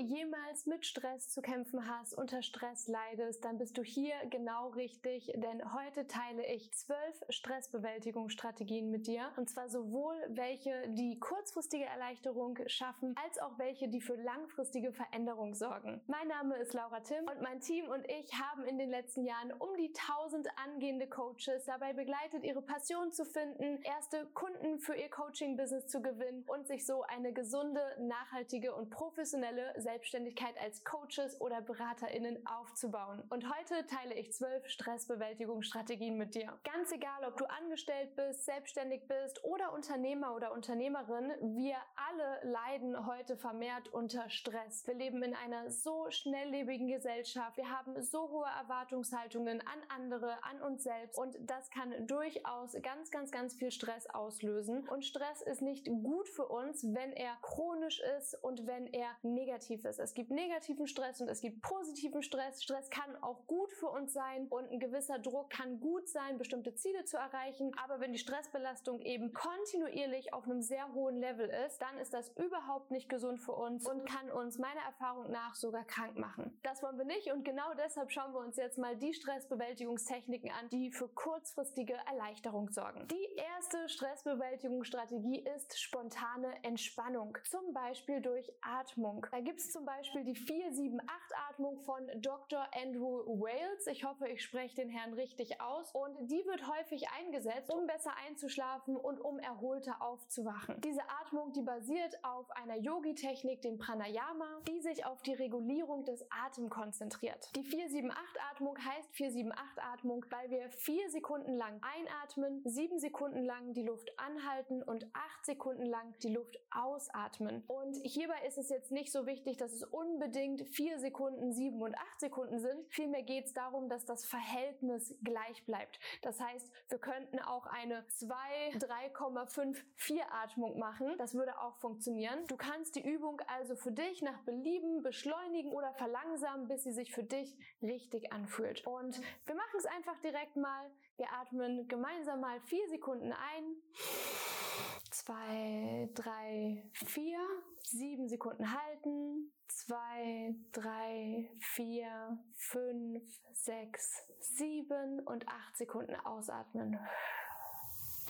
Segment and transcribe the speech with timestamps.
[0.00, 5.32] jemals mit Stress zu kämpfen hast, unter Stress leidest, dann bist du hier genau richtig,
[5.36, 12.58] denn heute teile ich zwölf Stressbewältigungsstrategien mit dir und zwar sowohl welche, die kurzfristige Erleichterung
[12.66, 16.00] schaffen, als auch welche, die für langfristige Veränderung sorgen.
[16.06, 19.52] Mein Name ist Laura Tim und mein Team und ich haben in den letzten Jahren
[19.52, 25.10] um die 1000 angehende Coaches dabei begleitet, ihre Passion zu finden, erste Kunden für ihr
[25.10, 31.60] Coaching-Business zu gewinnen und sich so eine gesunde, nachhaltige und professionelle Selbstständigkeit als Coaches oder
[31.62, 33.24] BeraterInnen aufzubauen.
[33.28, 36.56] Und heute teile ich zwölf Stressbewältigungsstrategien mit dir.
[36.62, 43.04] Ganz egal, ob du angestellt bist, selbstständig bist oder Unternehmer oder Unternehmerin, wir alle leiden
[43.04, 44.86] heute vermehrt unter Stress.
[44.86, 47.56] Wir leben in einer so schnelllebigen Gesellschaft.
[47.56, 53.10] Wir haben so hohe Erwartungshaltungen an andere, an uns selbst und das kann durchaus ganz,
[53.10, 54.88] ganz, ganz viel Stress auslösen.
[54.88, 59.79] Und Stress ist nicht gut für uns, wenn er chronisch ist und wenn er negativ
[59.84, 59.98] ist.
[59.98, 62.62] Es gibt negativen Stress und es gibt positiven Stress.
[62.62, 66.74] Stress kann auch gut für uns sein und ein gewisser Druck kann gut sein, bestimmte
[66.74, 67.72] Ziele zu erreichen.
[67.84, 72.30] Aber wenn die Stressbelastung eben kontinuierlich auf einem sehr hohen Level ist, dann ist das
[72.36, 76.58] überhaupt nicht gesund für uns und kann uns meiner Erfahrung nach sogar krank machen.
[76.62, 80.68] Das wollen wir nicht und genau deshalb schauen wir uns jetzt mal die Stressbewältigungstechniken an,
[80.68, 83.06] die für kurzfristige Erleichterung sorgen.
[83.08, 89.26] Die erste Stressbewältigungsstrategie ist spontane Entspannung, zum Beispiel durch Atmung.
[89.30, 92.66] Da gibt zum Beispiel die 478-Atmung von Dr.
[92.74, 93.86] Andrew Wales.
[93.86, 95.92] Ich hoffe, ich spreche den Herrn richtig aus.
[95.92, 100.80] Und die wird häufig eingesetzt, um besser einzuschlafen und um erholter aufzuwachen.
[100.80, 106.24] Diese Atmung, die basiert auf einer Yogi-Technik, dem Pranayama, die sich auf die Regulierung des
[106.30, 107.50] Atems konzentriert.
[107.56, 114.12] Die 478-Atmung heißt 478-Atmung, weil wir vier Sekunden lang einatmen, sieben Sekunden lang die Luft
[114.18, 117.62] anhalten und acht Sekunden lang die Luft ausatmen.
[117.66, 121.94] Und hierbei ist es jetzt nicht so wichtig, dass es unbedingt vier Sekunden, sieben und
[121.96, 122.86] acht Sekunden sind.
[122.88, 125.98] Vielmehr geht es darum, dass das Verhältnis gleich bleibt.
[126.22, 128.34] Das heißt, wir könnten auch eine 2,
[128.74, 131.14] 3,5, 4 Atmung machen.
[131.18, 132.46] Das würde auch funktionieren.
[132.48, 137.12] Du kannst die Übung also für dich nach Belieben beschleunigen oder verlangsamen, bis sie sich
[137.12, 138.86] für dich richtig anfühlt.
[138.86, 140.90] Und wir machen es einfach direkt mal.
[141.16, 144.99] Wir atmen gemeinsam mal vier Sekunden ein.
[145.10, 147.38] Zwei, drei, vier.
[147.82, 149.52] Sieben Sekunden halten.
[149.68, 153.22] Zwei, drei, vier, fünf,
[153.52, 156.98] sechs, sieben und acht Sekunden ausatmen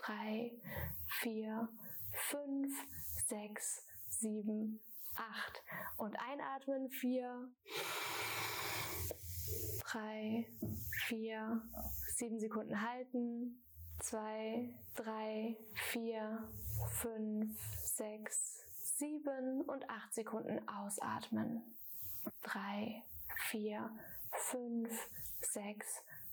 [0.01, 0.53] drei,
[1.21, 1.69] vier,
[2.13, 2.73] fünf,
[3.29, 4.81] sechs, sieben,
[5.15, 5.63] acht.
[5.97, 7.49] Und einatmen, vier,
[9.85, 10.47] drei,
[11.07, 11.63] vier,
[12.17, 13.63] sieben Sekunden halten,
[14.01, 15.57] zwei, drei,
[15.91, 16.49] vier,
[17.01, 18.65] fünf, sechs,
[18.99, 21.63] sieben und acht Sekunden ausatmen.
[22.43, 23.03] Drei,
[23.51, 23.91] vier,
[24.33, 24.91] fünf,
[25.41, 25.87] sechs,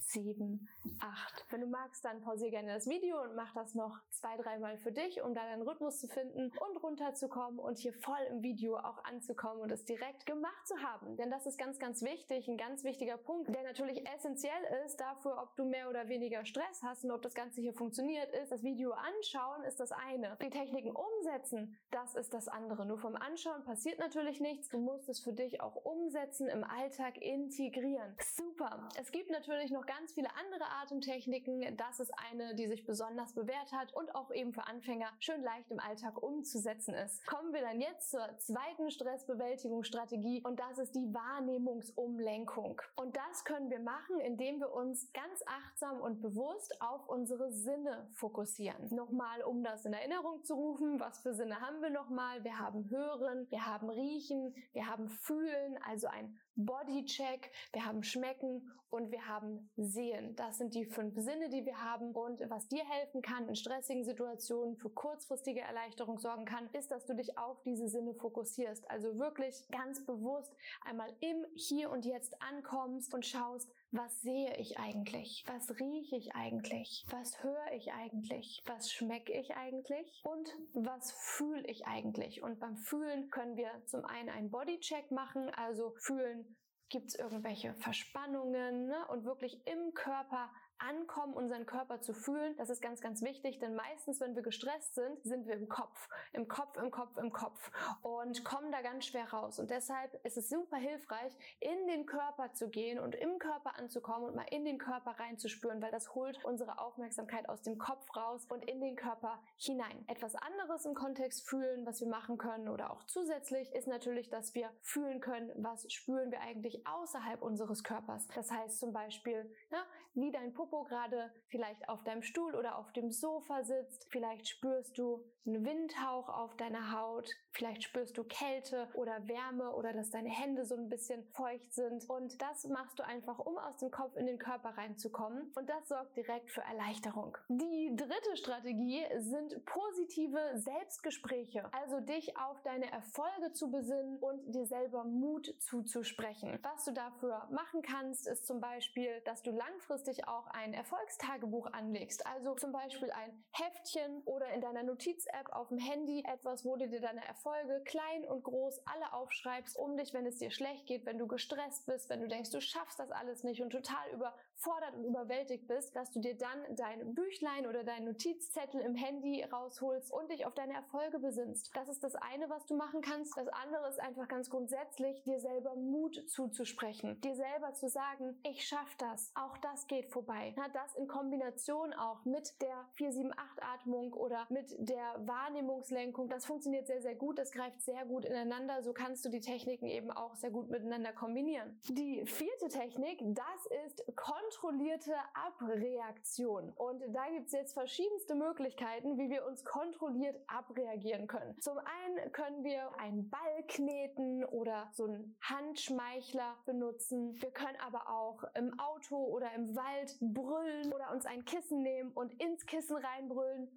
[0.07, 0.68] sieben,
[1.00, 1.45] acht.
[1.50, 4.91] Wenn du magst, dann pausiere gerne das Video und mach das noch zwei, dreimal für
[4.91, 9.03] dich, um da deinen Rhythmus zu finden und runterzukommen und hier voll im Video auch
[9.03, 11.18] anzukommen und es direkt gemacht zu haben.
[11.18, 15.41] Denn das ist ganz, ganz wichtig, ein ganz wichtiger Punkt, der natürlich essentiell ist dafür,
[15.41, 18.51] ob du mehr oder weniger Stress hast und ob das Ganze hier funktioniert ist.
[18.51, 20.38] Das Video anschauen ist das eine.
[20.41, 22.85] Die Techniken umsetzen, das ist das andere.
[22.85, 24.69] Nur vom Anschauen passiert natürlich nichts.
[24.69, 28.16] Du musst es für dich auch umsetzen, im Alltag integrieren.
[28.35, 28.88] Super.
[29.00, 31.75] Es gibt natürlich noch ganz viele andere Atemtechniken.
[31.77, 35.71] Das ist eine, die sich besonders bewährt hat und auch eben für Anfänger schön leicht
[35.71, 37.25] im Alltag umzusetzen ist.
[37.25, 42.81] Kommen wir dann jetzt zur zweiten Stressbewältigungsstrategie und das ist die Wahrnehmungsumlenkung.
[42.95, 48.07] Und das können wir machen, indem wir uns ganz achtsam und bewusst auf unsere Sinne
[48.13, 48.93] fokussieren.
[48.93, 52.43] Nochmal, um das in Erinnerung zu rufen, was für Sinne haben wir nochmal?
[52.43, 58.72] Wir haben Hören, wir haben Riechen, wir haben Fühlen, also ein Bodycheck, wir haben Schmecken
[58.90, 60.35] und wir haben Sehen.
[60.35, 64.03] Das sind die fünf Sinne, die wir haben und was dir helfen kann in stressigen
[64.03, 68.90] Situationen für kurzfristige Erleichterung sorgen kann, ist, dass du dich auf diese Sinne fokussierst.
[68.90, 70.51] Also wirklich ganz bewusst
[70.83, 75.44] einmal im Hier und Jetzt ankommst und schaust, was sehe ich eigentlich?
[75.48, 77.06] Was rieche ich eigentlich?
[77.10, 78.62] Was höre ich eigentlich?
[78.66, 80.22] Was schmecke ich eigentlich?
[80.24, 82.44] Und was fühle ich eigentlich?
[82.44, 86.57] Und beim Fühlen können wir zum einen einen Bodycheck machen, also fühlen,
[86.89, 89.07] Gibt es irgendwelche Verspannungen ne?
[89.10, 92.56] und wirklich im Körper ankommen, unseren Körper zu fühlen.
[92.57, 96.09] Das ist ganz, ganz wichtig, denn meistens, wenn wir gestresst sind, sind wir im Kopf,
[96.33, 97.71] im Kopf, im Kopf, im Kopf
[98.01, 99.59] und kommen da ganz schwer raus.
[99.59, 104.27] Und deshalb ist es super hilfreich, in den Körper zu gehen und im Körper anzukommen
[104.27, 108.45] und mal in den Körper reinzuspüren, weil das holt unsere Aufmerksamkeit aus dem Kopf raus
[108.50, 110.03] und in den Körper hinein.
[110.07, 114.53] Etwas anderes im Kontext fühlen, was wir machen können oder auch zusätzlich, ist natürlich, dass
[114.53, 118.27] wir fühlen können, was spüren wir eigentlich außerhalb unseres Körpers.
[118.35, 119.83] Das heißt zum Beispiel, na,
[120.13, 124.07] wie dein Popo gerade vielleicht auf deinem Stuhl oder auf dem Sofa sitzt.
[124.09, 127.29] Vielleicht spürst du einen Windhauch auf deiner Haut.
[127.57, 132.07] Vielleicht spürst du Kälte oder Wärme oder dass deine Hände so ein bisschen feucht sind.
[132.07, 135.51] Und das machst du einfach, um aus dem Kopf in den Körper reinzukommen.
[135.56, 137.36] Und das sorgt direkt für Erleichterung.
[137.50, 141.68] Die dritte Strategie sind positive Selbstgespräche.
[141.74, 146.60] Also dich auf deine Erfolge zu besinnen und dir selber Mut zuzusprechen.
[146.62, 152.24] Was du dafür machen kannst, ist zum Beispiel, dass du langfristig auch ein Erfolgstagebuch anlegst.
[152.27, 156.88] Also zum Beispiel ein Heftchen oder in deiner Notiz-App auf dem Handy etwas, wo du
[156.88, 157.46] dir deine Erfolge
[157.83, 161.85] klein und groß alle aufschreibst, um dich, wenn es dir schlecht geht, wenn du gestresst
[161.85, 164.09] bist, wenn du denkst, du schaffst das alles nicht und total
[164.57, 169.44] überfordert und überwältigt bist, dass du dir dann dein Büchlein oder deinen Notizzettel im Handy
[169.44, 171.75] rausholst und dich auf deine Erfolge besinnst.
[171.75, 173.38] Das ist das eine, was du machen kannst.
[173.38, 178.68] Das andere ist einfach ganz grundsätzlich, dir selber Mut zuzusprechen, dir selber zu sagen, ich
[178.68, 180.54] schaff das, auch das geht vorbei.
[180.57, 187.01] Na, das in Kombination auch mit der 478-Atmung oder mit der Wahrnehmungslenkung, das funktioniert sehr,
[187.01, 190.51] sehr gut, das greift sehr gut ineinander, so kannst du die Techniken eben auch sehr
[190.51, 191.80] gut miteinander kombinieren.
[191.89, 196.71] Die vierte Technik, das ist kontrollierte Abreaktion.
[196.75, 201.59] Und da gibt es jetzt verschiedenste Möglichkeiten, wie wir uns kontrolliert abreagieren können.
[201.59, 207.33] Zum einen können wir einen Ball kneten oder so einen Handschmeichler benutzen.
[207.41, 212.11] Wir können aber auch im Auto oder im Wald brüllen oder uns ein Kissen nehmen
[212.11, 213.69] und ins Kissen reinbrüllen.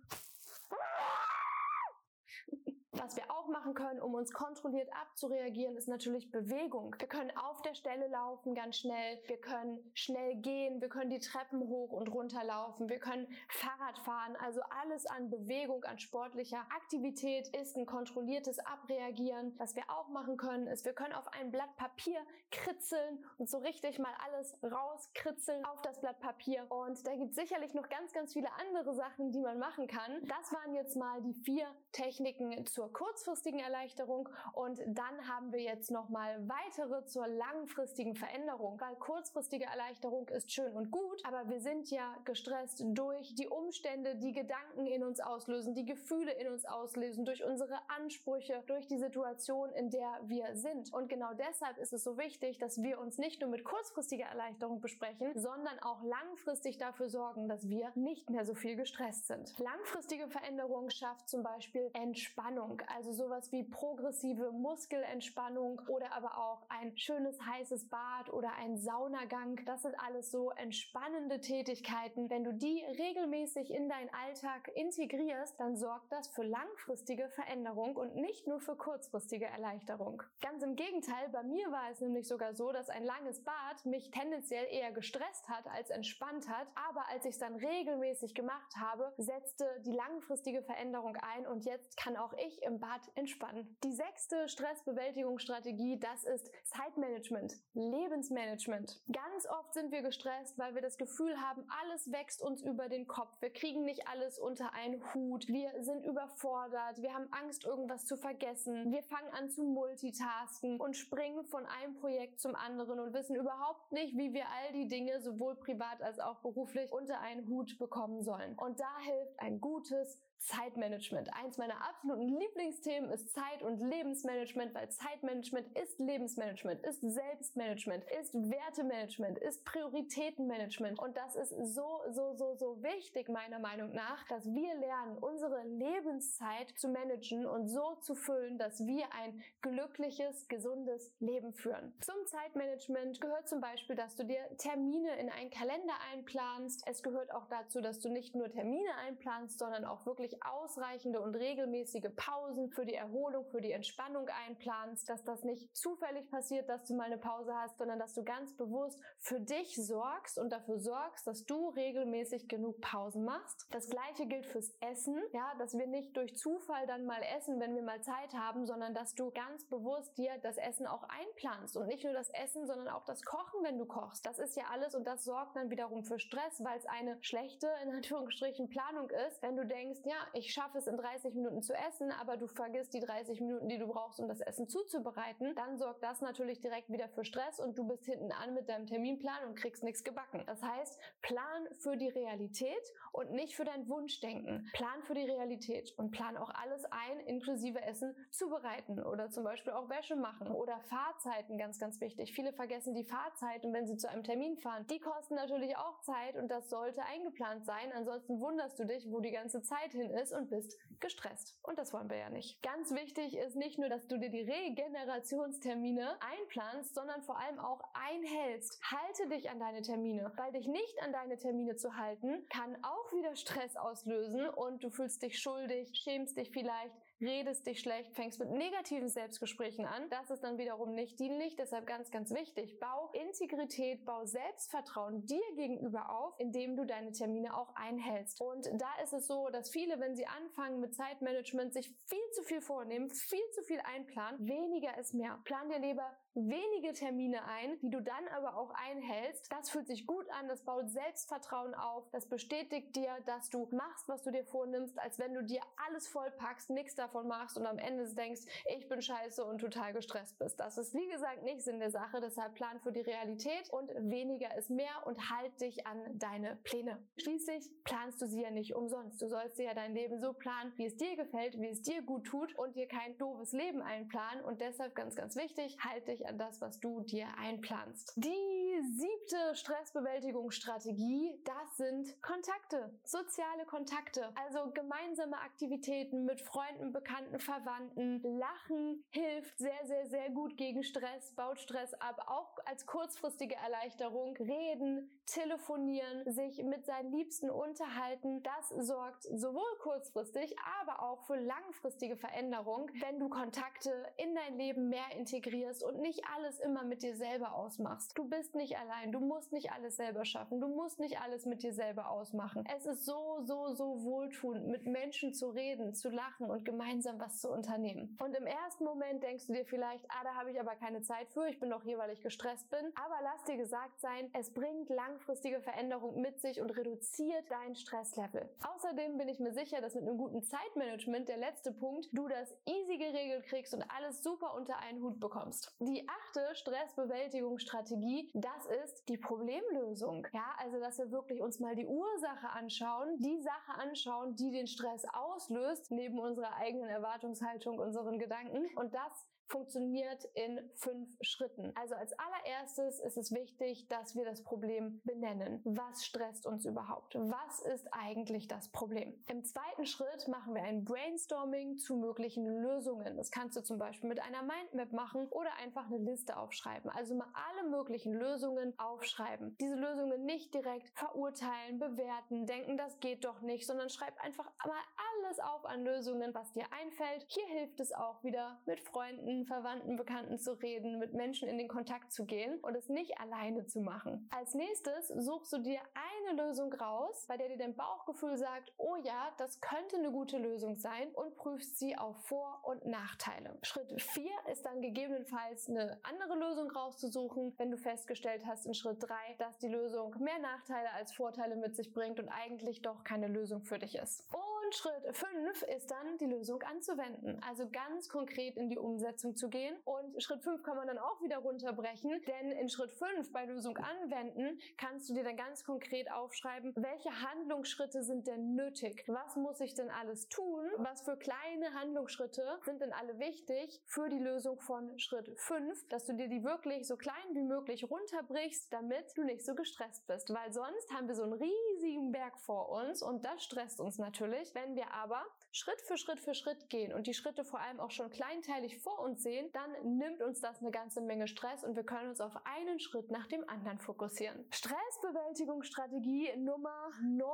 [3.03, 6.95] Was wir auch machen können, um uns kontrolliert abzureagieren, ist natürlich Bewegung.
[6.99, 9.19] Wir können auf der Stelle laufen ganz schnell.
[9.27, 10.83] Wir können schnell gehen.
[10.83, 12.91] Wir können die Treppen hoch und runter laufen.
[12.91, 14.37] Wir können Fahrrad fahren.
[14.45, 19.55] Also alles an Bewegung, an sportlicher Aktivität ist ein kontrolliertes Abreagieren.
[19.57, 22.21] Was wir auch machen können, ist, wir können auf ein Blatt Papier
[22.51, 26.71] kritzeln und so richtig mal alles rauskritzeln auf das Blatt Papier.
[26.71, 30.21] Und da gibt es sicherlich noch ganz, ganz viele andere Sachen, die man machen kann.
[30.27, 35.61] Das waren jetzt mal die vier Techniken zur zur kurzfristigen Erleichterung und dann haben wir
[35.61, 41.61] jetzt nochmal weitere zur langfristigen Veränderung, weil kurzfristige Erleichterung ist schön und gut, aber wir
[41.61, 46.65] sind ja gestresst durch die Umstände, die Gedanken in uns auslösen, die Gefühle in uns
[46.65, 50.93] auslösen, durch unsere Ansprüche, durch die Situation, in der wir sind.
[50.93, 54.81] Und genau deshalb ist es so wichtig, dass wir uns nicht nur mit kurzfristiger Erleichterung
[54.81, 59.57] besprechen, sondern auch langfristig dafür sorgen, dass wir nicht mehr so viel gestresst sind.
[59.59, 62.70] Langfristige Veränderung schafft zum Beispiel Entspannung.
[62.71, 68.79] Entspannung, also sowas wie progressive Muskelentspannung oder aber auch ein schönes heißes Bad oder ein
[68.79, 69.61] Saunagang.
[69.67, 72.31] Das sind alles so entspannende Tätigkeiten.
[72.31, 78.17] Wenn du die regelmäßig in deinen Alltag integrierst, dann sorgt das für langfristige Veränderung und
[78.17, 80.23] nicht nur für kurzfristige Erleichterung.
[80.41, 84.11] Ganz im Gegenteil, bei mir war es nämlich sogar so, dass ein langes Bad mich
[84.11, 86.69] tendenziell eher gestresst hat als entspannt hat.
[86.89, 91.97] Aber als ich es dann regelmäßig gemacht habe, setzte die langfristige Veränderung ein und jetzt
[91.97, 93.77] kann auch ich im Bad entspannen.
[93.85, 99.01] Die sechste Stressbewältigungsstrategie, das ist Zeitmanagement, Lebensmanagement.
[99.13, 103.07] Ganz oft sind wir gestresst, weil wir das Gefühl haben, alles wächst uns über den
[103.07, 103.31] Kopf.
[103.41, 105.49] Wir kriegen nicht alles unter einen Hut.
[105.49, 107.01] Wir sind überfordert.
[107.01, 108.91] Wir haben Angst, irgendwas zu vergessen.
[108.93, 113.93] Wir fangen an zu multitasken und springen von einem Projekt zum anderen und wissen überhaupt
[113.93, 118.23] nicht, wie wir all die Dinge sowohl privat als auch beruflich unter einen Hut bekommen
[118.23, 118.55] sollen.
[118.57, 121.29] Und da hilft ein gutes Zeitmanagement.
[121.35, 128.35] Eins meiner absoluten Lieblingsthemen ist Zeit- und Lebensmanagement, weil Zeitmanagement ist Lebensmanagement, ist Selbstmanagement, ist
[128.35, 130.99] Wertemanagement, ist Prioritätenmanagement.
[130.99, 135.63] Und das ist so, so, so, so wichtig meiner Meinung nach, dass wir lernen, unsere
[135.65, 141.93] Lebenszeit zu managen und so zu füllen, dass wir ein glückliches, gesundes Leben führen.
[142.01, 146.83] Zum Zeitmanagement gehört zum Beispiel, dass du dir Termine in einen Kalender einplanst.
[146.87, 151.21] Es gehört auch dazu, dass du nicht nur Termine einplanst, sondern auch wirklich wirklich ausreichende
[151.21, 156.69] und regelmäßige Pausen für die Erholung, für die Entspannung einplanst, dass das nicht zufällig passiert,
[156.69, 160.51] dass du mal eine Pause hast, sondern dass du ganz bewusst für dich sorgst und
[160.51, 163.67] dafür sorgst, dass du regelmäßig genug Pausen machst.
[163.71, 167.75] Das gleiche gilt fürs Essen, ja, dass wir nicht durch Zufall dann mal essen, wenn
[167.75, 171.87] wir mal Zeit haben, sondern dass du ganz bewusst dir das Essen auch einplanst und
[171.87, 174.27] nicht nur das Essen, sondern auch das Kochen, wenn du kochst.
[174.27, 177.69] Das ist ja alles und das sorgt dann wiederum für Stress, weil es eine schlechte,
[177.83, 181.75] in Anführungsstrichen, Planung ist, wenn du denkst, ja, ich schaffe es in 30 Minuten zu
[181.75, 185.79] essen, aber du vergisst die 30 Minuten, die du brauchst, um das Essen zuzubereiten, dann
[185.79, 189.49] sorgt das natürlich direkt wieder für Stress und du bist hinten an mit deinem Terminplan
[189.49, 190.43] und kriegst nichts gebacken.
[190.47, 194.69] Das heißt, plan für die Realität und nicht für dein Wunschdenken.
[194.73, 199.73] Plan für die Realität und plan auch alles ein, inklusive Essen zubereiten oder zum Beispiel
[199.73, 202.33] auch Wäsche machen oder Fahrzeiten, ganz, ganz wichtig.
[202.33, 204.87] Viele vergessen die Fahrzeiten, wenn sie zu einem Termin fahren.
[204.89, 207.93] Die kosten natürlich auch Zeit und das sollte eingeplant sein.
[207.95, 211.59] Ansonsten wunderst du dich, wo die ganze Zeit hin ist und bist gestresst.
[211.63, 212.63] Und das wollen wir ja nicht.
[212.63, 217.81] Ganz wichtig ist nicht nur, dass du dir die Regenerationstermine einplanst, sondern vor allem auch
[217.95, 218.81] einhältst.
[218.83, 223.13] Halte dich an deine Termine, weil dich nicht an deine Termine zu halten, kann auch
[223.13, 228.39] wieder Stress auslösen und du fühlst dich schuldig, schämst dich vielleicht, redest dich schlecht, fängst
[228.39, 230.09] mit negativen Selbstgesprächen an.
[230.11, 231.57] Das ist dann wiederum nicht dienlich.
[231.57, 232.79] Deshalb ganz, ganz wichtig.
[232.79, 238.41] Bau Integrität, bau Selbstvertrauen dir gegenüber auf, indem du deine Termine auch einhältst.
[238.41, 242.43] Und da ist es so, dass viele, wenn sie anfangen mit Zeitmanagement, sich viel zu
[242.43, 244.47] viel vornehmen, viel zu viel einplanen.
[244.47, 245.39] Weniger ist mehr.
[245.45, 249.51] Plan dir lieber wenige Termine ein, die du dann aber auch einhältst.
[249.53, 254.09] Das fühlt sich gut an, das baut Selbstvertrauen auf, das bestätigt dir, dass du machst,
[254.09, 257.79] was du dir vornimmst, als wenn du dir alles vollpackst, nichts davon machst und am
[257.79, 258.43] Ende denkst,
[258.77, 260.59] ich bin scheiße und total gestresst bist.
[260.61, 264.57] Das ist wie gesagt nicht Sinn der Sache, deshalb plan für die Realität und weniger
[264.57, 267.03] ist mehr und halt dich an deine Pläne.
[267.17, 269.21] Schließlich planst du sie ja nicht umsonst.
[269.21, 272.03] Du sollst dir ja dein Leben so planen, wie es dir gefällt, wie es dir
[272.03, 276.20] gut tut und dir kein doofes Leben einplanen und deshalb ganz, ganz wichtig, halt dich
[276.27, 278.13] an das, was du dir einplanst.
[278.17, 278.61] Die
[278.97, 288.23] siebte Stressbewältigungsstrategie, das sind Kontakte, soziale Kontakte, also gemeinsame Aktivitäten mit Freunden, Bekannten, Verwandten.
[288.23, 294.37] Lachen hilft sehr, sehr, sehr gut gegen Stress, baut Stress ab, auch als kurzfristige Erleichterung.
[294.37, 302.17] Reden, telefonieren, sich mit seinen Liebsten unterhalten, das sorgt sowohl kurzfristig, aber auch für langfristige
[302.17, 307.15] Veränderung, wenn du Kontakte in dein Leben mehr integrierst und nicht alles immer mit dir
[307.15, 308.17] selber ausmachst.
[308.17, 311.63] Du bist nicht allein, du musst nicht alles selber schaffen, du musst nicht alles mit
[311.63, 312.65] dir selber ausmachen.
[312.77, 317.41] Es ist so, so, so wohltuend, mit Menschen zu reden, zu lachen und gemeinsam was
[317.41, 318.17] zu unternehmen.
[318.23, 321.29] Und im ersten Moment denkst du dir vielleicht, ah, da habe ich aber keine Zeit
[321.31, 322.93] für, ich bin doch hier, weil ich gestresst bin.
[322.95, 328.49] Aber lass dir gesagt sein, es bringt langfristige Veränderung mit sich und reduziert dein Stresslevel.
[328.75, 332.55] Außerdem bin ich mir sicher, dass mit einem guten Zeitmanagement, der letzte Punkt, du das
[332.67, 335.75] easy geregelt kriegst und alles super unter einen Hut bekommst.
[335.81, 340.27] Die achte Stressbewältigungsstrategie, das ist die Problemlösung.
[340.33, 344.67] Ja, also dass wir wirklich uns mal die Ursache anschauen, die Sache anschauen, die den
[344.67, 351.73] Stress auslöst, neben unserer eigenen Erwartungshaltung, unseren Gedanken und das funktioniert in fünf Schritten.
[351.75, 355.61] Also als allererstes ist es wichtig, dass wir das Problem benennen.
[355.65, 357.15] Was stresst uns überhaupt?
[357.17, 359.13] Was ist eigentlich das Problem?
[359.27, 363.17] Im zweiten Schritt machen wir ein Brainstorming zu möglichen Lösungen.
[363.17, 366.91] Das kannst du zum Beispiel mit einer Mindmap machen oder einfach eine Liste aufschreiben.
[366.91, 369.57] Also mal alle möglichen Lösungen aufschreiben.
[369.61, 374.83] Diese Lösungen nicht direkt verurteilen, bewerten, denken, das geht doch nicht, sondern schreib einfach mal
[375.15, 377.27] alles auf an Lösungen, was dir einfällt.
[377.29, 381.69] Hier hilft es auch wieder mit Freunden, Verwandten, Bekannten zu reden, mit Menschen in den
[381.69, 384.29] Kontakt zu gehen und es nicht alleine zu machen.
[384.31, 388.97] Als nächstes suchst du dir eine Lösung raus, bei der dir dein Bauchgefühl sagt, oh
[389.03, 393.59] ja, das könnte eine gute Lösung sein und prüfst sie auf Vor- und Nachteile.
[393.63, 399.03] Schritt 4 ist dann gegebenenfalls eine andere Lösung rauszusuchen, wenn du festgestellt hast in Schritt
[399.03, 403.29] 3, dass die Lösung mehr Nachteile als Vorteile mit sich bringt und eigentlich doch keine
[403.29, 404.29] Lösung für dich ist.
[404.33, 409.49] Und Schritt 5 ist dann die Lösung anzuwenden, also ganz konkret in die Umsetzung zu
[409.49, 409.77] gehen.
[409.85, 413.77] Und Schritt 5 kann man dann auch wieder runterbrechen, denn in Schritt 5 bei Lösung
[413.79, 419.05] anwenden kannst du dir dann ganz konkret aufschreiben, welche Handlungsschritte sind denn nötig?
[419.09, 420.71] Was muss ich denn alles tun?
[420.79, 426.07] Was für kleine Handlungsschritte sind denn alle wichtig für die Lösung von Schritt 5, dass
[426.07, 430.33] du dir die wirklich so klein wie möglich runterbrichst, damit du nicht so gestresst bist,
[430.33, 434.55] weil sonst haben wir so einen riesigen Berg vor uns und das stresst uns natürlich.
[434.61, 437.91] Wenn wir aber Schritt für Schritt für Schritt gehen und die Schritte vor allem auch
[437.91, 441.83] schon kleinteilig vor uns sehen, dann nimmt uns das eine ganze Menge Stress und wir
[441.83, 444.45] können uns auf einen Schritt nach dem anderen fokussieren.
[444.51, 447.27] Stressbewältigungsstrategie Nummer 9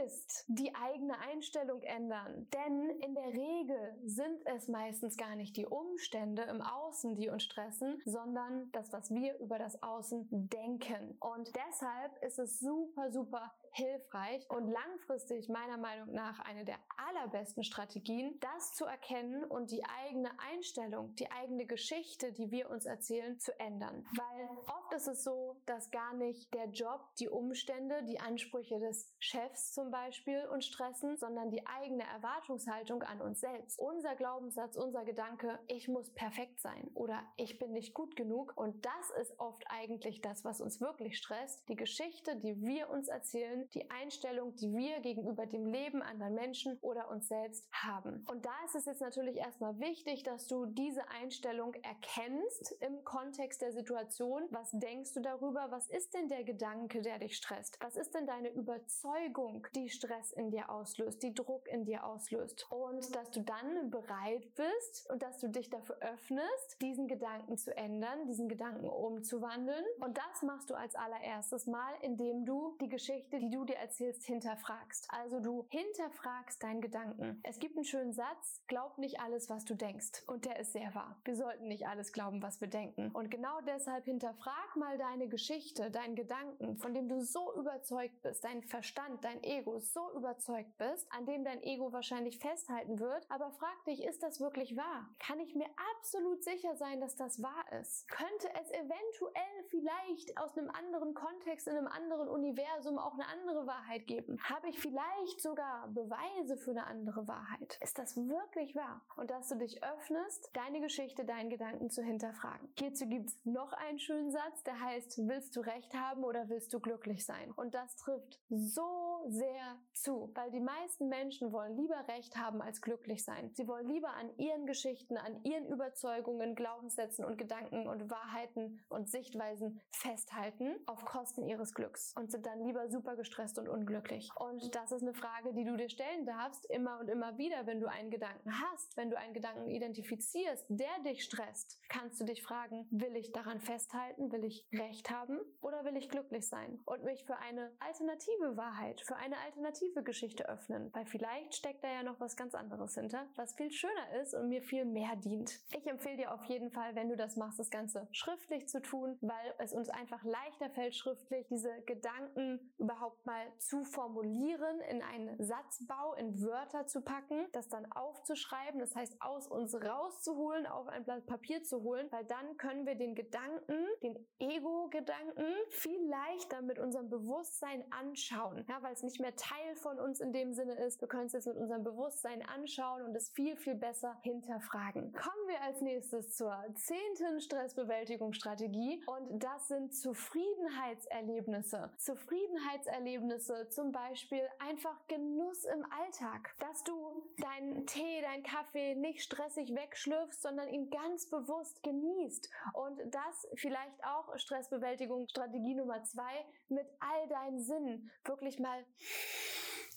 [0.00, 2.48] ist die eigene Einstellung ändern.
[2.54, 7.42] Denn in der Regel sind es meistens gar nicht die Umstände im Außen, die uns
[7.42, 11.16] stressen, sondern das, was wir über das Außen denken.
[11.18, 16.78] Und deshalb ist es super, super hilfreich und langfristig meiner Meinung nach eine der
[17.24, 22.86] allerbesten Strategien, das zu erkennen und die eigene Einstellung, die eigene Geschichte, die wir uns
[22.86, 24.06] erzählen, zu ändern.
[24.16, 29.12] Weil oft ist es so, dass gar nicht der Job, die Umstände, die Ansprüche des
[29.18, 33.78] Chefs zum Beispiel uns stressen, sondern die eigene Erwartungshaltung an uns selbst.
[33.78, 38.52] Unser Glaubenssatz, unser Gedanke, ich muss perfekt sein oder ich bin nicht gut genug.
[38.56, 41.68] Und das ist oft eigentlich das, was uns wirklich stresst.
[41.68, 46.78] Die Geschichte, die wir uns erzählen, die Einstellung, die wir gegenüber dem Leben anderen Menschen
[46.80, 48.24] oder uns selbst haben.
[48.30, 53.60] Und da ist es jetzt natürlich erstmal wichtig, dass du diese Einstellung erkennst im Kontext
[53.60, 54.46] der Situation.
[54.50, 55.70] Was denkst du darüber?
[55.70, 57.78] Was ist denn der Gedanke, der dich stresst?
[57.80, 62.70] Was ist denn deine Überzeugung, die Stress in dir auslöst, die Druck in dir auslöst?
[62.70, 67.74] Und dass du dann bereit bist und dass du dich dafür öffnest, diesen Gedanken zu
[67.74, 69.84] ändern, diesen Gedanken umzuwandeln.
[70.00, 74.24] Und das machst du als allererstes mal, indem du die Geschichte, die du dir erzählst,
[74.24, 75.08] hinterfragst.
[75.08, 77.40] Also du hinterfragst deinen Gedanken.
[77.42, 80.24] Es gibt einen schönen Satz, glaub nicht alles, was du denkst.
[80.26, 81.18] Und der ist sehr wahr.
[81.24, 83.10] Wir sollten nicht alles glauben, was wir denken.
[83.12, 88.44] Und genau deshalb hinterfrag mal deine Geschichte, deinen Gedanken, von dem du so überzeugt bist,
[88.44, 93.24] dein Verstand, dein Ego so überzeugt bist, an dem dein Ego wahrscheinlich festhalten wird.
[93.30, 95.08] Aber frag dich, ist das wirklich wahr?
[95.18, 98.08] Kann ich mir absolut sicher sein, dass das wahr ist?
[98.08, 103.66] Könnte es eventuell vielleicht aus einem anderen Kontext, in einem anderen Universum auch eine andere
[103.66, 104.38] Wahrheit geben?
[104.42, 107.78] Habe ich vielleicht sogar Beweise für eine andere Wahrheit?
[107.80, 109.02] Ist das wirklich wahr?
[109.16, 112.68] Und dass du dich öffnest, deine Geschichte, deinen Gedanken zu hinterfragen.
[112.78, 116.72] Hierzu gibt es noch einen schönen Satz, der heißt, willst du Recht haben oder willst
[116.72, 117.50] du glücklich sein?
[117.56, 122.80] Und das trifft so sehr zu, weil die meisten Menschen wollen lieber Recht haben als
[122.80, 123.50] glücklich sein.
[123.54, 129.08] Sie wollen lieber an ihren Geschichten, an ihren Überzeugungen, Glaubenssätzen und Gedanken und Wahrheiten und
[129.08, 134.30] Sichtweisen festhalten auf Kosten ihres Glücks und sind dann lieber super gestresst gestresst und unglücklich?
[134.36, 137.80] Und das ist eine Frage, die du dir stellen darfst, immer und immer wieder, wenn
[137.80, 142.42] du einen Gedanken hast, wenn du einen Gedanken identifizierst, der dich stresst, kannst du dich
[142.42, 146.80] fragen, will ich daran festhalten, will ich Recht haben oder will ich glücklich sein?
[146.84, 151.88] Und mich für eine alternative Wahrheit, für eine alternative Geschichte öffnen, weil vielleicht steckt da
[151.88, 155.60] ja noch was ganz anderes hinter, was viel schöner ist und mir viel mehr dient.
[155.76, 159.18] Ich empfehle dir auf jeden Fall, wenn du das machst, das Ganze schriftlich zu tun,
[159.20, 165.42] weil es uns einfach leichter fällt, schriftlich diese Gedanken überhaupt mal zu formulieren, in einen
[165.42, 171.04] Satzbau, in Wörter zu packen, das dann aufzuschreiben, das heißt aus uns rauszuholen, auf ein
[171.04, 176.78] Blatt Papier zu holen, weil dann können wir den Gedanken, den Ego-Gedanken viel leichter mit
[176.78, 181.00] unserem Bewusstsein anschauen, ja, weil es nicht mehr Teil von uns in dem Sinne ist.
[181.00, 185.12] Wir können es jetzt mit unserem Bewusstsein anschauen und es viel, viel besser hinterfragen.
[185.12, 191.90] Kommen wir als nächstes zur zehnten Stressbewältigungsstrategie und das sind Zufriedenheitserlebnisse.
[191.98, 199.22] Zufriedenheitserlebnisse Erlebnisse, zum Beispiel einfach Genuss im Alltag, dass du deinen Tee, deinen Kaffee nicht
[199.22, 206.44] stressig wegschlürfst, sondern ihn ganz bewusst genießt und das vielleicht auch Stressbewältigung Strategie Nummer zwei
[206.68, 208.84] mit all deinen Sinnen wirklich mal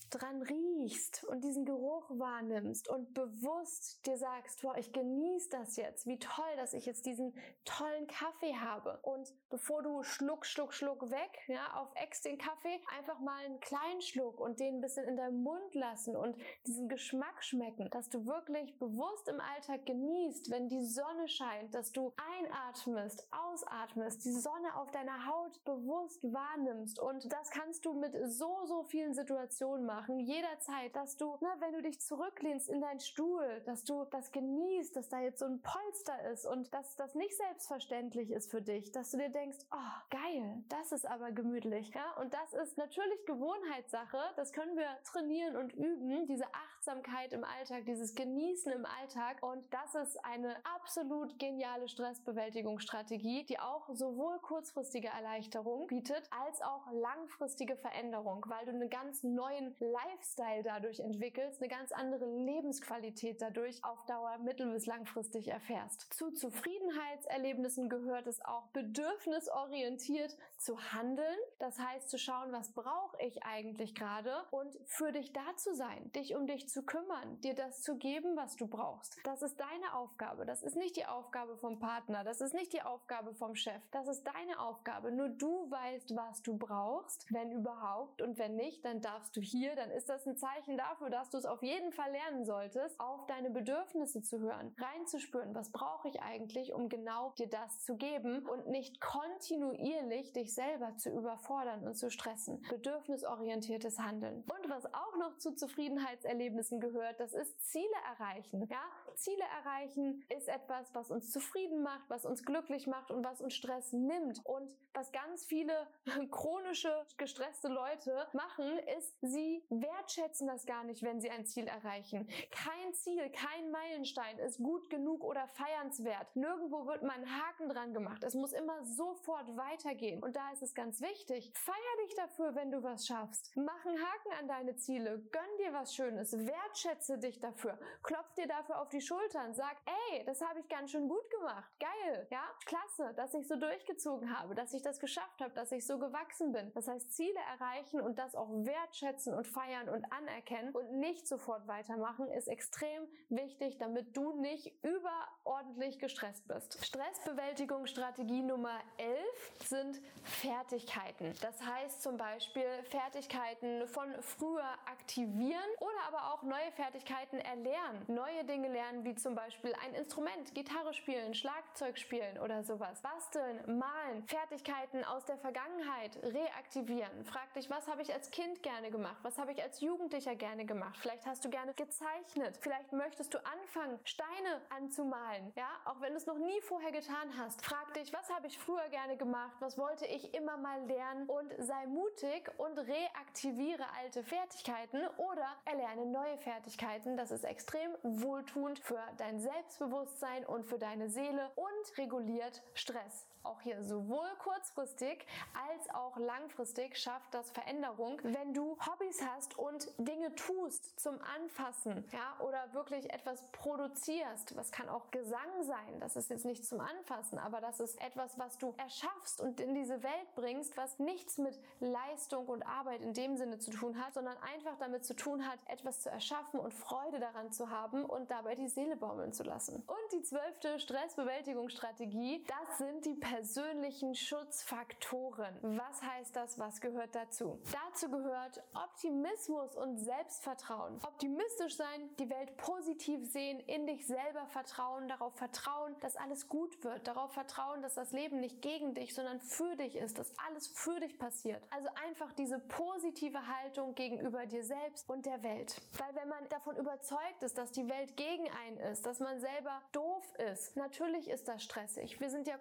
[0.10, 6.06] dran riechst und diesen Geruch wahrnimmst und bewusst dir sagst, boah, ich genieße das jetzt,
[6.08, 7.34] wie toll, dass ich jetzt diesen
[7.65, 9.00] tollen Kaffee habe.
[9.02, 13.60] Und bevor du Schluck, Schluck, Schluck weg, ja, auf Ex den Kaffee, einfach mal einen
[13.60, 18.10] kleinen Schluck und den ein bisschen in deinem Mund lassen und diesen Geschmack schmecken, dass
[18.10, 24.32] du wirklich bewusst im Alltag genießt, wenn die Sonne scheint, dass du einatmest, ausatmest, die
[24.32, 27.00] Sonne auf deiner Haut bewusst wahrnimmst.
[27.00, 31.55] Und das kannst du mit so, so vielen Situationen machen machen, jederzeit, dass du, na,
[31.60, 35.45] wenn du dich zurücklehnst in deinen Stuhl, dass du das genießt, dass da jetzt so
[35.45, 39.57] ein Polster ist und dass das nicht selbstverständlich ist für dich, dass du dir denkst,
[39.71, 44.88] oh, geil, das ist aber gemütlich, ja, und das ist natürlich Gewohnheitssache, das können wir
[45.03, 49.43] trainieren und üben, diese Achtsamkeit im Alltag, dieses Genießen im Alltag.
[49.43, 56.91] Und das ist eine absolut geniale Stressbewältigungsstrategie, die auch sowohl kurzfristige Erleichterung bietet, als auch
[56.91, 63.84] langfristige Veränderung, weil du einen ganz neuen Lifestyle dadurch entwickelst, eine ganz andere Lebensqualität dadurch
[63.84, 66.13] auf Dauer mittel- bis langfristig erfährst.
[66.13, 71.38] Zu Zufriedenheitserlebnissen gehört es auch bedürfnisorientiert zu handeln.
[71.60, 76.12] Das heißt zu schauen, was brauche ich eigentlich gerade und für dich da zu sein,
[76.12, 79.17] dich um dich zu kümmern, dir das zu geben, was du brauchst.
[79.23, 80.45] Das ist deine Aufgabe.
[80.45, 82.23] Das ist nicht die Aufgabe vom Partner.
[82.23, 83.82] Das ist nicht die Aufgabe vom Chef.
[83.91, 85.12] Das ist deine Aufgabe.
[85.12, 88.21] Nur du weißt, was du brauchst, wenn überhaupt.
[88.21, 91.38] Und wenn nicht, dann darfst du hier, dann ist das ein Zeichen dafür, dass du
[91.38, 96.22] es auf jeden Fall lernen solltest, auf deine Bedürfnisse zu hören, reinzuspüren, was brauche ich
[96.22, 101.96] eigentlich, um genau dir das zu geben und nicht kontinuierlich dich selber zu überfordern und
[101.96, 102.62] zu stressen.
[102.70, 104.44] Bedürfnisorientiertes Handeln.
[104.44, 107.86] Und was auch noch zu Zufriedenheitserlebnissen gehört, das ist Ziele
[108.18, 108.68] erreichen.
[108.70, 108.82] Ja,
[109.17, 113.56] Ziele erreichen ist etwas, was uns zufrieden macht, was uns glücklich macht und was uns
[113.56, 114.45] Stress nimmt.
[114.45, 115.88] Und was ganz viele
[116.32, 122.27] chronische, gestresste Leute machen, ist, sie wertschätzen das gar nicht, wenn sie ein Ziel erreichen.
[122.51, 126.36] Kein Ziel, kein Meilenstein ist gut genug oder feiernswert.
[126.36, 128.23] Nirgendwo wird mal ein Haken dran gemacht.
[128.23, 130.21] Es muss immer sofort weitergehen.
[130.21, 131.51] Und da ist es ganz wichtig.
[131.56, 133.51] Feier dich dafür, wenn du was schaffst.
[133.56, 135.19] Mach einen Haken an deine Ziele.
[135.32, 136.34] Gönn dir was Schönes.
[136.34, 137.80] Wertschätze dich dafür.
[138.03, 139.54] Klopf dir dafür auf die Schultern.
[139.54, 139.78] Sag,
[140.12, 141.72] ey, das habe ich ganz schön gut gemacht.
[141.80, 142.28] Geil.
[142.30, 145.98] Ja, klasse, dass ich so durchgezogen habe, dass ich das geschafft habe, dass ich so
[145.98, 146.72] gewachsen bin.
[146.74, 151.67] Das heißt, Ziele erreichen und das auch wertschätzen und feiern und anerkennen und nicht sofort
[151.67, 156.86] weitermachen ist extrem wichtig, damit du nicht überordentlich gestresst bist.
[156.86, 159.17] Stressbewältigungsstrategie Nummer 11
[159.63, 161.34] sind Fertigkeiten.
[161.41, 168.04] Das heißt zum Beispiel Fertigkeiten von früher aktivieren oder aber auch neue Fertigkeiten erlernen.
[168.08, 173.01] Neue Dinge lernen, wie zum Beispiel ein Instrument, Gitarre spielen, Schlagzeug spielen oder sowas.
[173.01, 177.25] Basteln, malen, Fertigkeiten aus der Vergangenheit reaktivieren.
[177.25, 179.17] Frag dich, was habe ich als Kind gerne gemacht?
[179.23, 180.97] Was habe ich als Jugendlicher gerne gemacht?
[180.99, 182.57] Vielleicht hast du gerne gezeichnet.
[182.62, 185.51] Vielleicht möchtest du anfangen, Steine anzumalen.
[185.55, 187.63] Ja, auch wenn du es noch nie vorher getan hast.
[187.65, 189.55] Frag dich, was habe ich früher gerne gemacht?
[189.60, 191.27] Was wollte ich immer mal lernen?
[191.27, 197.17] Und sei mutig und reaktiviere alte Fertigkeiten oder erlerne neue Fertigkeiten.
[197.17, 203.27] Das ist extrem wohltuend für dein Selbstbewusstsein und für deine Seele und reguliert Stress.
[203.47, 205.25] Auch hier sowohl kurzfristig
[205.69, 212.03] als auch langfristig schafft das Veränderung, wenn du Hobbys hast und Dinge tust zum Anfassen,
[212.12, 214.57] ja, oder wirklich etwas produzierst.
[214.57, 215.99] Was kann auch Gesang sein.
[215.99, 219.73] Das ist jetzt nicht zum Anfassen, aber das ist etwas, was du erschaffst und in
[219.73, 224.13] diese Welt bringst, was nichts mit Leistung und Arbeit in dem Sinne zu tun hat,
[224.13, 228.29] sondern einfach damit zu tun hat, etwas zu erschaffen und Freude daran zu haben und
[228.29, 229.83] dabei die Seele baumeln zu lassen.
[229.88, 235.54] Und die zwölfte Stressbewältigungsstrategie, das sind die persönlichen Schutzfaktoren.
[235.62, 236.58] Was heißt das?
[236.58, 237.62] Was gehört dazu?
[237.71, 241.00] Dazu gehört Optimismus und Selbstvertrauen.
[241.04, 246.84] Optimistisch sein, die Welt positiv sehen, in dich selber vertrauen, darauf vertrauen, dass alles gut
[246.84, 250.67] wird, darauf vertrauen, dass das Leben nicht gegen dich, sondern für dich ist, dass alles
[250.67, 251.62] für dich passiert.
[251.69, 255.80] Also einfach diese positive Haltung gegenüber dir selbst und der Welt.
[256.00, 259.80] Weil wenn man davon überzeugt ist, dass die Welt gegen einen ist, dass man selber
[259.91, 262.19] doof ist, natürlich ist das stressig.
[262.19, 262.58] Wir sind ja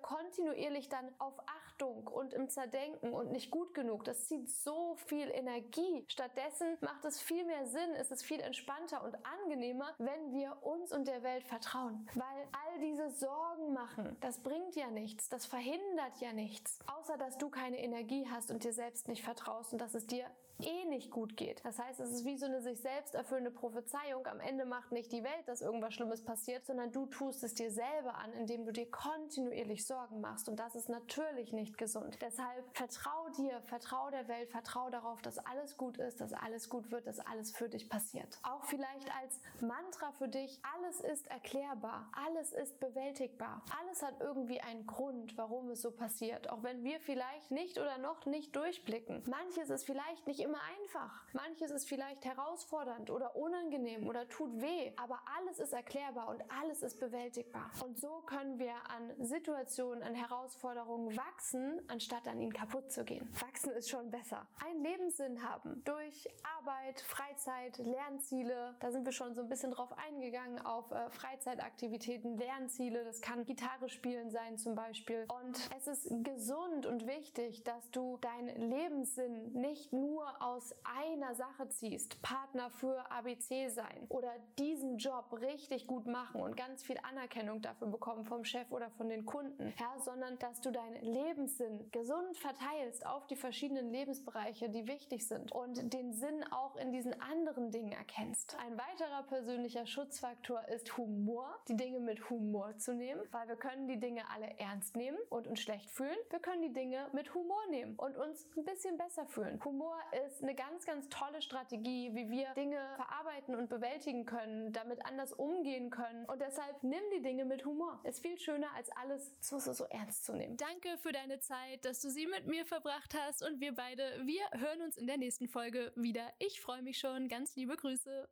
[0.66, 4.04] kontinuierlich dann auf Achtung und im Zerdenken und nicht gut genug.
[4.04, 6.04] Das zieht so viel Energie.
[6.08, 10.92] Stattdessen macht es viel mehr Sinn, ist es viel entspannter und angenehmer, wenn wir uns
[10.92, 12.08] und der Welt vertrauen.
[12.14, 16.78] Weil all diese Sorgen machen, das bringt ja nichts, das verhindert ja nichts.
[16.98, 20.26] Außer dass du keine Energie hast und dir selbst nicht vertraust und dass es dir
[20.60, 21.64] eh nicht gut geht.
[21.64, 24.26] Das heißt, es ist wie so eine sich selbst erfüllende Prophezeiung.
[24.26, 27.70] Am Ende macht nicht die Welt, dass irgendwas Schlimmes passiert, sondern du tust es dir
[27.70, 30.48] selber an, indem du dir kontinuierlich Sorgen machst.
[30.48, 32.18] Und das ist natürlich nicht gesund.
[32.20, 36.90] Deshalb vertrau dir, vertrau der Welt, vertrau darauf, dass alles gut ist, dass alles gut
[36.90, 38.38] wird, dass alles für dich passiert.
[38.42, 44.60] Auch vielleicht als Mantra für dich, alles ist erklärbar, alles ist bewältigbar, alles hat irgendwie
[44.60, 46.50] einen Grund, warum es so passiert.
[46.50, 49.22] Auch wenn wir vielleicht nicht oder noch nicht durchblicken.
[49.26, 51.24] Manches ist vielleicht nicht immer einfach.
[51.32, 56.82] Manches ist vielleicht herausfordernd oder unangenehm oder tut weh, aber alles ist erklärbar und alles
[56.82, 57.70] ist bewältigbar.
[57.84, 63.28] Und so können wir an Situationen, an Herausforderungen wachsen, anstatt an ihnen kaputt zu gehen.
[63.40, 64.46] Wachsen ist schon besser.
[64.64, 66.28] Einen Lebenssinn haben durch
[66.58, 68.76] Arbeit, Freizeit, Lernziele.
[68.80, 73.04] Da sind wir schon so ein bisschen drauf eingegangen auf äh, Freizeitaktivitäten, Lernziele.
[73.04, 75.26] Das kann Gitarre spielen sein zum Beispiel.
[75.42, 81.68] Und es ist gesund und wichtig, dass du deinen Lebenssinn nicht nur aus einer Sache
[81.68, 87.62] ziehst, Partner für ABC sein oder diesen Job richtig gut machen und ganz viel Anerkennung
[87.62, 92.36] dafür bekommen vom Chef oder von den Kunden, ja, sondern dass du deinen Lebenssinn gesund
[92.36, 97.70] verteilst auf die verschiedenen Lebensbereiche, die wichtig sind und den Sinn auch in diesen anderen
[97.70, 98.56] Dingen erkennst.
[98.58, 103.88] Ein weiterer persönlicher Schutzfaktor ist Humor, die Dinge mit Humor zu nehmen, weil wir können
[103.88, 106.16] die Dinge alle ernst nehmen und uns schlecht fühlen.
[106.30, 109.62] Wir können die Dinge mit Humor nehmen und uns ein bisschen besser fühlen.
[109.64, 109.96] Humor
[110.26, 115.32] ist eine ganz, ganz tolle Strategie, wie wir Dinge verarbeiten und bewältigen können, damit anders
[115.32, 116.24] umgehen können.
[116.26, 118.00] Und deshalb nimm die Dinge mit Humor.
[118.04, 120.56] Ist viel schöner, als alles so, so, so ernst zu nehmen.
[120.56, 124.42] Danke für deine Zeit, dass du sie mit mir verbracht hast und wir beide, wir
[124.60, 126.32] hören uns in der nächsten Folge wieder.
[126.38, 127.28] Ich freue mich schon.
[127.28, 128.28] Ganz liebe Grüße.